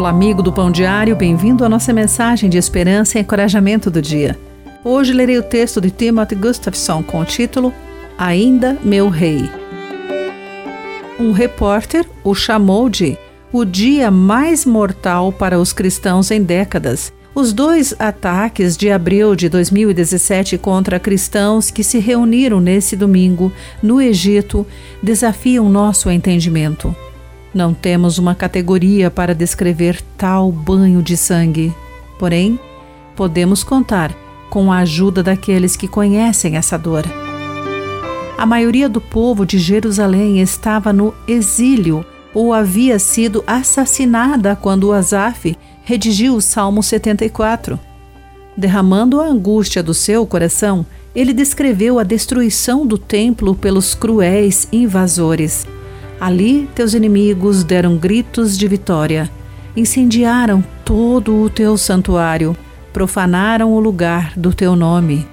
[0.00, 4.34] Olá, amigo do Pão Diário, bem-vindo à nossa mensagem de esperança e encorajamento do dia.
[4.82, 7.70] Hoje lerei o texto de Timothy Gustafson com o título
[8.16, 9.42] Ainda Meu Rei.
[11.18, 13.18] Um repórter o chamou de
[13.52, 17.12] o dia mais mortal para os cristãos em décadas.
[17.34, 24.00] Os dois ataques de abril de 2017 contra cristãos que se reuniram nesse domingo no
[24.00, 24.66] Egito
[25.02, 26.96] desafiam nosso entendimento.
[27.52, 31.74] Não temos uma categoria para descrever tal banho de sangue.
[32.18, 32.58] Porém,
[33.16, 34.14] podemos contar
[34.48, 37.04] com a ajuda daqueles que conhecem essa dor.
[38.38, 45.56] A maioria do povo de Jerusalém estava no exílio ou havia sido assassinada quando Asaf
[45.82, 47.78] redigiu o Salmo 74.
[48.56, 55.66] Derramando a angústia do seu coração, ele descreveu a destruição do templo pelos cruéis invasores.
[56.20, 59.30] Ali, teus inimigos deram gritos de vitória,
[59.74, 62.54] incendiaram todo o teu santuário,
[62.92, 65.26] profanaram o lugar do teu nome.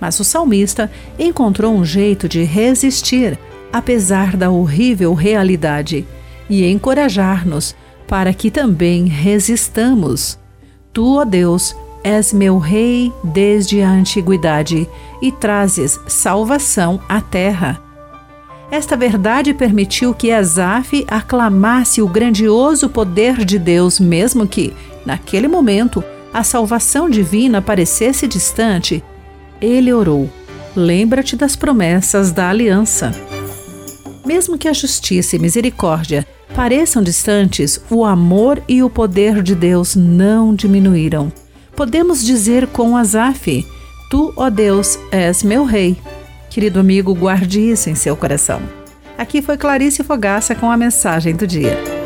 [0.00, 3.38] Mas o salmista encontrou um jeito de resistir,
[3.72, 6.04] apesar da horrível realidade,
[6.50, 7.76] e encorajar-nos
[8.08, 10.38] para que também resistamos.
[10.92, 14.88] Tu, ó Deus, és meu rei desde a antiguidade
[15.20, 17.87] e trazes salvação à terra.
[18.70, 24.74] Esta verdade permitiu que Asaf aclamasse o grandioso poder de Deus, mesmo que,
[25.06, 29.02] naquele momento, a salvação divina parecesse distante.
[29.60, 30.28] Ele orou:
[30.76, 33.10] Lembra-te das promessas da aliança.
[34.26, 39.96] Mesmo que a justiça e misericórdia pareçam distantes, o amor e o poder de Deus
[39.96, 41.32] não diminuíram.
[41.74, 43.66] Podemos dizer com Asaf:
[44.10, 45.96] Tu, ó Deus, és meu rei.
[46.58, 48.60] Querido amigo, guarde isso em seu coração.
[49.16, 51.97] Aqui foi Clarice Fogaça com a mensagem do dia.